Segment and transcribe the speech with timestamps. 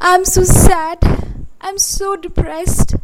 [0.00, 0.98] I'm so sad.
[1.60, 2.94] I'm so depressed.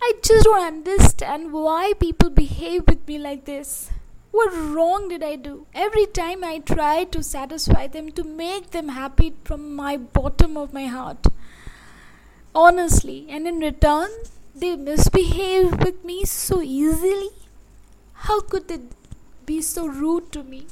[0.00, 3.90] I just don't understand why people behave with me like this.
[4.30, 5.66] What wrong did I do?
[5.74, 10.72] Every time I try to satisfy them, to make them happy from my bottom of
[10.72, 11.26] my heart.
[12.54, 14.10] Honestly, and in return,
[14.54, 17.30] they misbehave with me so easily.
[18.12, 18.78] How could they
[19.46, 20.66] be so rude to me?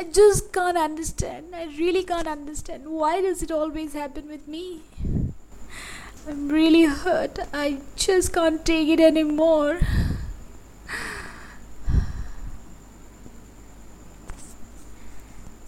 [0.00, 1.54] I just can't understand.
[1.54, 2.88] I really can't understand.
[2.88, 4.80] Why does it always happen with me?
[6.26, 7.38] I'm really hurt.
[7.52, 9.80] I just can't take it anymore.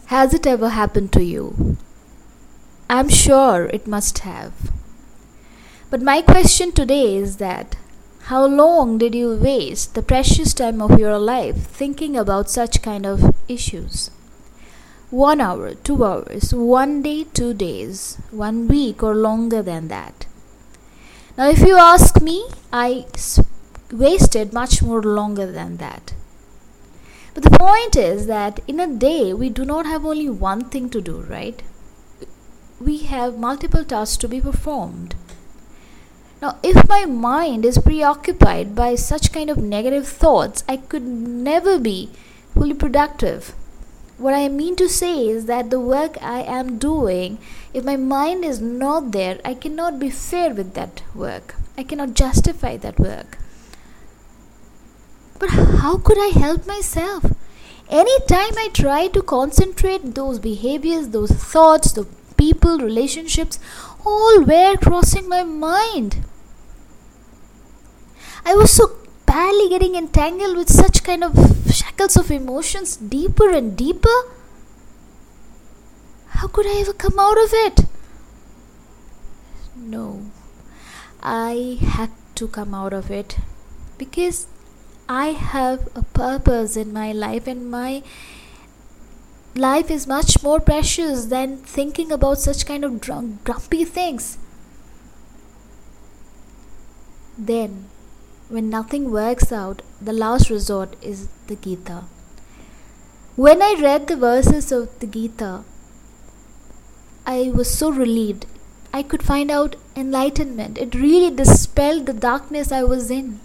[0.06, 1.77] Has it ever happened to you?
[2.88, 4.72] I'm sure it must have.
[5.91, 7.77] But my question today is that
[8.30, 13.05] how long did you waste the precious time of your life thinking about such kind
[13.05, 14.10] of issues?
[15.12, 20.24] One hour, two hours, one day, two days, one week, or longer than that.
[21.36, 23.04] Now, if you ask me, I
[23.92, 26.14] wasted much more longer than that.
[27.34, 30.88] But the point is that in a day, we do not have only one thing
[30.88, 31.62] to do, right?
[32.80, 35.14] We have multiple tasks to be performed.
[36.41, 41.78] Now, if my mind is preoccupied by such kind of negative thoughts, I could never
[41.78, 42.08] be
[42.54, 43.54] fully productive.
[44.18, 47.38] What I mean to say is that the work I am doing,
[47.74, 51.54] if my mind is not there, I cannot be fair with that work.
[51.77, 53.38] I cannot justify that work.
[55.38, 57.24] But how could I help myself?
[57.88, 63.58] Anytime I try to concentrate those behaviors, those thoughts, the people, relationships,
[64.06, 66.24] all were crossing my mind.
[68.44, 71.61] I was so badly getting entangled with such kind of
[72.03, 74.08] shackles of emotions deeper and deeper.
[76.28, 77.81] How could I ever come out of it?
[79.77, 80.27] No,
[81.22, 83.36] I had to come out of it
[83.98, 84.47] because
[85.09, 88.03] I have a purpose in my life, and my
[89.55, 94.38] life is much more precious than thinking about such kind of drunk, grumpy things.
[97.38, 97.87] Then
[98.52, 102.02] when nothing works out, the last resort is the Gita.
[103.34, 105.64] When I read the verses of the Gita,
[107.24, 108.44] I was so relieved.
[108.92, 110.76] I could find out enlightenment.
[110.76, 113.40] It really dispelled the darkness I was in.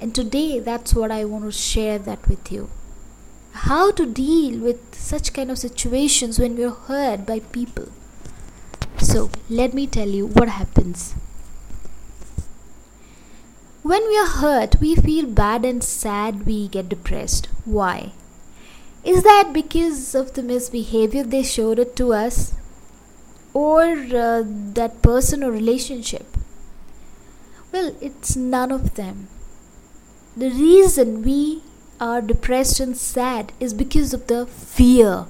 [0.00, 2.70] And today, that's what I want to share that with you.
[3.70, 7.88] How to deal with such kind of situations when we're hurt by people.
[8.98, 11.16] So, let me tell you what happens.
[13.82, 17.48] When we are hurt, we feel bad and sad, we get depressed.
[17.64, 18.12] Why?
[19.02, 22.54] Is that because of the misbehavior they showed it to us?
[23.52, 26.36] Or uh, that person or relationship?
[27.72, 29.26] Well, it's none of them.
[30.36, 31.62] The reason we
[32.00, 35.26] are depressed and sad is because of the fear.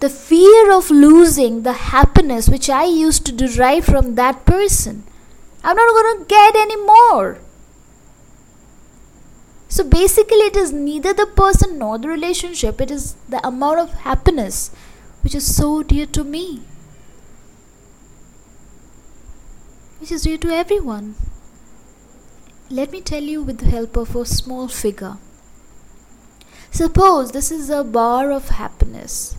[0.00, 5.04] The fear of losing the happiness which I used to derive from that person.
[5.62, 7.38] I'm not going to get any more.
[9.74, 13.94] So basically, it is neither the person nor the relationship, it is the amount of
[14.02, 14.70] happiness
[15.22, 16.60] which is so dear to me,
[19.98, 21.16] which is dear to everyone.
[22.70, 25.16] Let me tell you with the help of a small figure.
[26.70, 29.36] Suppose this is a bar of happiness.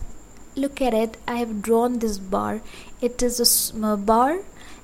[0.54, 1.16] Look at it.
[1.26, 2.60] I have drawn this bar.
[3.00, 4.40] It is a bar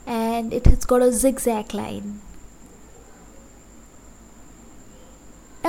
[0.07, 2.23] and it has got a zigzag line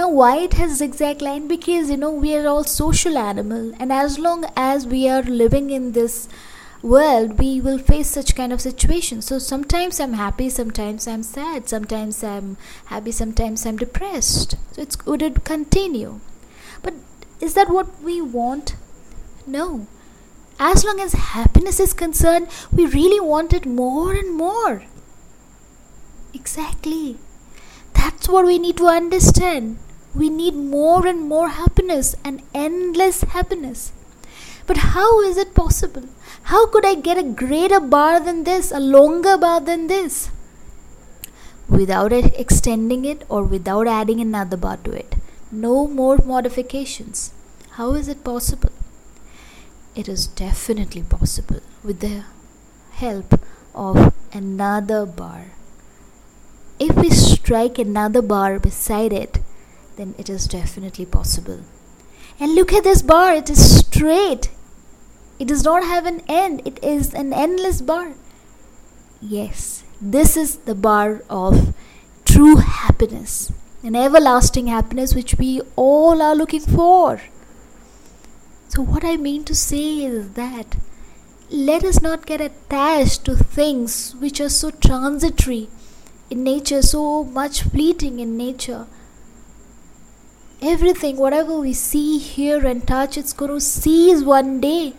[0.04, 1.48] Now, why it has zigzag line?
[1.48, 5.70] Because you know we are all social animal, and as long as we are living
[5.70, 6.28] in this
[6.82, 9.28] world, we will face such kind of situations.
[9.28, 14.58] So sometimes I'm happy, sometimes I'm sad, sometimes I'm happy, sometimes I'm depressed.
[14.74, 16.20] So it's would it continue?
[16.82, 16.96] But
[17.40, 18.76] is that what we want?
[19.48, 19.88] No.
[20.60, 24.84] As long as happiness is concerned, we really want it more and more.
[26.34, 27.20] Exactly.
[27.94, 29.78] That's what we need to understand.
[30.16, 33.92] We need more and more happiness and endless happiness.
[34.68, 36.04] But how is it possible?
[36.44, 40.30] How could I get a greater bar than this, a longer bar than this?
[41.68, 45.16] Without extending it or without adding another bar to it.
[45.52, 47.34] No more modifications.
[47.72, 48.72] How is it possible?
[49.96, 52.24] It is definitely possible with the
[52.92, 53.40] help
[53.74, 55.52] of another bar.
[56.80, 59.40] If we strike another bar beside it,
[59.96, 61.62] then it is definitely possible.
[62.40, 64.50] And look at this bar, it is straight.
[65.40, 68.14] It does not have an end, it is an endless bar.
[69.22, 71.74] Yes, this is the bar of
[72.26, 73.52] true happiness,
[73.84, 77.22] an everlasting happiness which we all are looking for.
[78.70, 80.78] So, what I mean to say is that
[81.50, 85.70] let us not get attached to things which are so transitory
[86.30, 88.88] in nature, so much fleeting in nature.
[90.66, 94.94] Everything, whatever we see, hear, and touch, it's going to cease one day.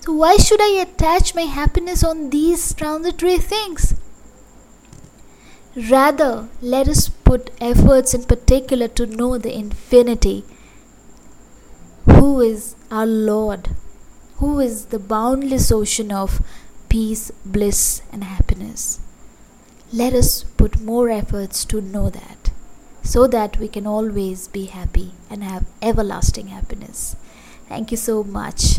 [0.00, 3.94] So, why should I attach my happiness on these transitory things?
[5.90, 10.44] Rather, let us put efforts in particular to know the infinity,
[12.04, 13.70] who is our Lord,
[14.36, 16.42] who is the boundless ocean of
[16.90, 19.00] peace, bliss, and happiness.
[19.90, 22.43] Let us put more efforts to know that
[23.04, 27.16] so that we can always be happy and have everlasting happiness.
[27.68, 28.78] Thank you so much.